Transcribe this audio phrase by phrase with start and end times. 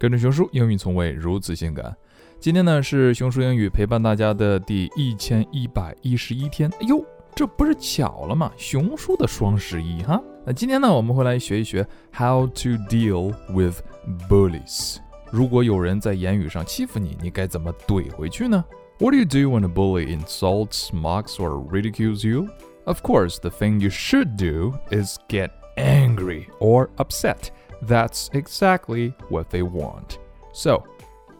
[0.00, 1.94] 跟着熊叔，英语从未如此性感。
[2.38, 6.70] 今天呢是熊叔英语陪伴大家的第一千一百一十一天。
[6.80, 8.50] 哎呦，这不是巧了吗？
[8.56, 10.18] 熊叔的双十一哈。
[10.46, 11.86] 那今天呢，我们会来学一学
[12.16, 13.82] how to deal with
[14.26, 14.96] bullies。
[15.30, 18.64] 如果有人在言语上欺负你，你该怎么怼回去呢
[19.00, 22.48] ？What do you do when a bully insults, mocks, or ridicules you?
[22.86, 27.50] Of course, the thing you should do is get angry or upset.
[27.81, 30.19] That's exactly what they want.
[30.53, 30.85] So,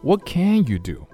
[0.02, 1.07] what can you do?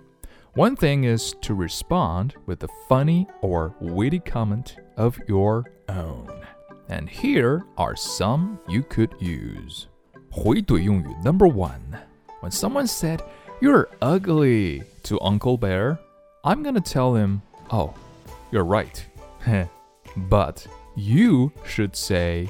[0.53, 6.29] One thing is to respond with a funny or witty comment of your own.
[6.89, 9.87] And here are some you could use.
[10.29, 11.79] 回怼用语 number one.
[12.41, 13.21] When someone said,
[13.61, 15.99] You're ugly to Uncle Bear,
[16.43, 17.93] I'm gonna tell him, Oh,
[18.51, 19.05] you're right.
[20.29, 22.49] but you should say,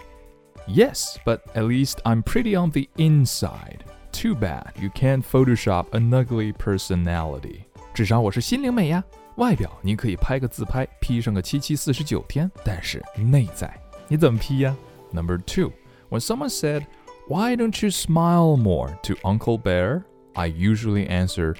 [0.67, 3.83] Yes, but at least I'm pretty on the inside.
[4.11, 7.63] Too bad you can't Photoshop an ugly personality.
[7.93, 9.03] 至少我是心灵美呀，
[9.35, 13.73] 外表你可以拍个自拍，P 上个七七四十九天，但是内在
[14.07, 14.75] 你怎么 P 呀？
[15.11, 15.71] Number two,
[16.09, 16.85] when someone said,
[17.27, 21.55] "Why don't you smile more?" to Uncle Bear, I usually answer,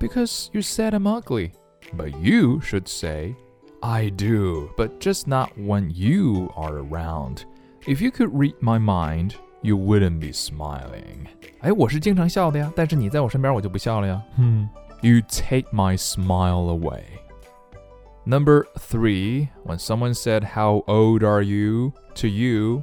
[0.00, 1.52] "Because you said I'm ugly."
[1.96, 3.34] But you should say,
[3.80, 7.44] "I do, but just not when you are around."
[7.86, 11.26] If you could read my mind, you wouldn't be smiling.
[11.60, 14.22] 哎，我是经常笑的呀，但是你在我身边我就不笑了呀。
[14.36, 14.68] Hmm.
[15.00, 17.02] You take my smile away.
[18.24, 21.92] Number three, when someone said, How old are you?
[22.16, 22.82] to you.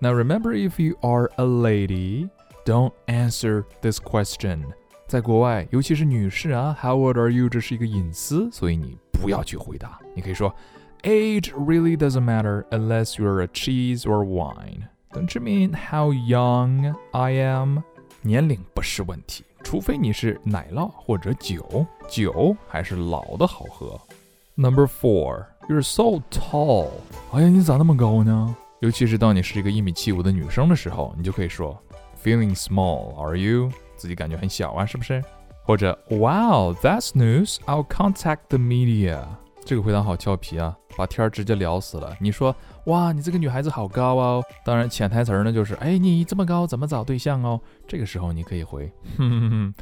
[0.00, 2.28] Now remember, if you are a lady,
[2.64, 4.62] don't answer this question.
[5.06, 7.48] 在国外，尤其是女士啊，How old are you？
[7.48, 9.98] 这是一个隐私，所以你不要去回答。
[10.14, 10.54] 你可以说
[11.02, 14.88] Age really doesn't matter unless you're a cheese or wine.
[15.12, 17.82] Don't you mean how young I am?
[18.22, 24.00] 年龄不是问题，除非你是奶酪或者酒，酒还是老的好喝。
[24.56, 26.88] Number four, you're so tall.
[27.32, 28.56] 哎呀，你咋那么高呢？
[28.80, 31.80] 尤其是当你是一个一米七五的女生的时候，你就可以说
[32.22, 33.70] Feeling small, are you？
[33.96, 35.22] 自己感觉很小啊，是不是？
[35.62, 37.56] 或者 Wow, that's news.
[37.66, 39.24] I'll contact the media.
[39.71, 42.13] 这个回答好俏皮啊，把天儿直接聊死了。
[42.19, 42.53] 你说
[42.87, 44.43] 哇，你这个女孩子好高哦。
[44.65, 47.57] 当然，潜台词呢就是，哎，你这么高，怎么找对象哦？
[47.87, 49.73] 这个时候你可以回，哼哼哼，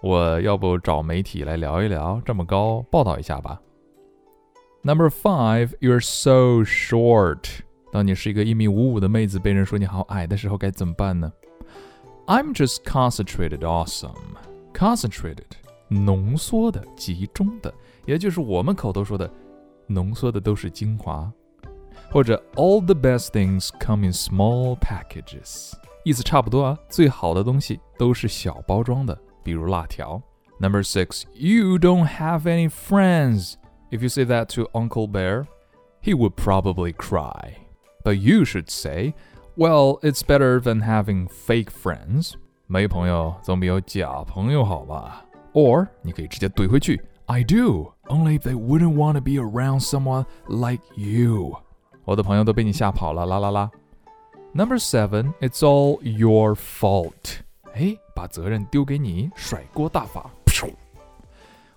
[0.00, 3.60] 我要不找媒体来聊一聊，这么高，报道一下吧。
[4.80, 7.44] Number five, you're so short。
[7.92, 11.30] 当你是一个一米五五的妹子，被人说你好矮的时候，该怎么办呢
[12.28, 14.38] ？I'm just concentrated awesome.
[14.72, 15.50] Concentrated，
[15.88, 17.72] 浓缩的，集中的。
[18.06, 19.30] 也就是我们口头说的，
[19.86, 21.30] 浓缩的都是精华，
[22.10, 25.72] 或者 all the best things come in small packages，
[26.04, 26.78] 意思差不多啊。
[26.88, 30.20] 最好的东西都是小包装的，比如辣条。
[30.60, 33.54] Number six, you don't have any friends.
[33.90, 35.46] If you say that to Uncle Bear,
[36.02, 37.54] he would probably cry.
[38.04, 39.14] But you should say,
[39.56, 42.34] well, it's better than having fake friends.
[42.66, 47.01] 没朋友总比有假朋友好吧 ？Or 你可以直接怼回去。
[47.25, 51.57] I do, only if they wouldn't want to be around someone like you.
[52.05, 53.71] 我的朋友都被你吓跑了，啦啦啦。
[54.53, 57.41] Number seven, it's all your fault.
[57.75, 60.31] 哎，把责任丢给你，甩锅大法。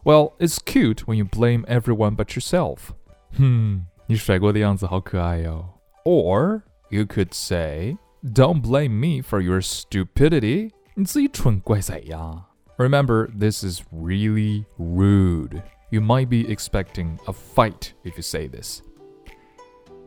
[0.04, 2.90] Well, it's cute when you blame everyone but yourself.
[3.38, 5.64] 哼，你甩锅的样子好可爱哟。
[6.04, 10.70] Or you could say, Don't blame me for your stupidity.
[10.94, 12.45] 你自己蠢怪仔呀。
[12.78, 15.62] Remember, this is really rude.
[15.90, 18.82] You might be expecting a fight if you say this.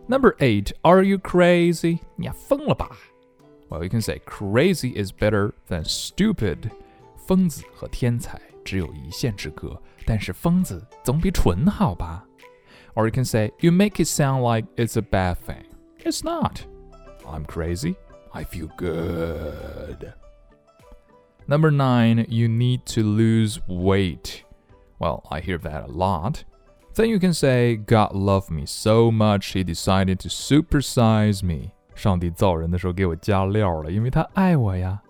[0.08, 2.02] Number eight, are you crazy?
[2.18, 6.72] Well, you can say crazy is better than stupid.
[7.28, 12.24] 疯子和天才只有一线之隔，但是疯子总比蠢好吧？
[12.94, 15.66] Or you can say you make it sound like it's a bad thing.
[16.04, 16.62] It's not.
[17.26, 17.96] I'm crazy.
[18.32, 20.14] I feel good.
[21.50, 24.44] Number nine, you need to lose weight.
[25.00, 26.44] Well, I hear that a lot.
[26.96, 31.72] Then you can say, God loved me so much, he decided to supersize me.
[31.94, 35.02] 上帝造人的时候给我加料了，因为他爱我呀。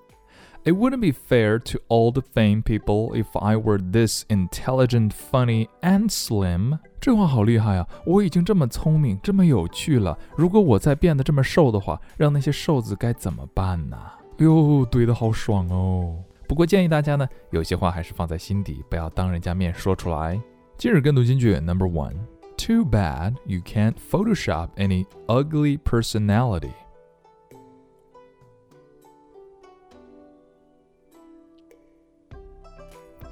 [0.63, 5.67] It wouldn't be fair to all the fame people if I were this intelligent, funny,
[5.81, 6.79] and slim.
[6.99, 7.87] 这话好厉害啊！
[8.03, 10.17] 我已经这么聪明，这么有趣了。
[10.35, 13.95] 如果我再变得这么瘦的话，让那些瘦子该怎么办呢？
[14.39, 16.23] 哎呦，怼的好爽哦！
[16.49, 20.39] 不过建议大家呢，有些话还是放在心底，不要当人家面说出来。
[20.77, 26.73] 今日跟读金句 Number One。Too bad you can't Photoshop any ugly personality.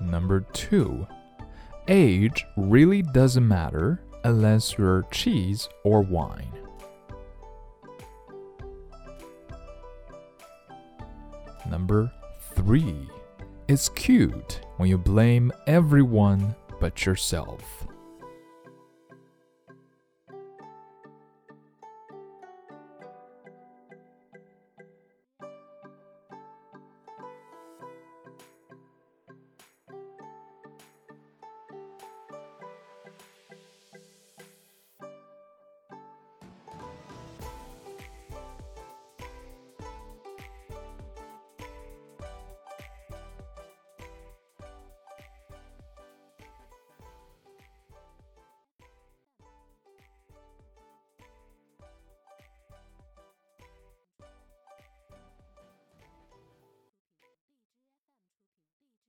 [0.02, 1.08] Number two,
[1.88, 6.52] age really doesn't matter unless you're cheese or wine.
[11.70, 12.12] Number
[12.69, 13.09] three,
[13.67, 17.88] it's cute when you blame everyone but yourself.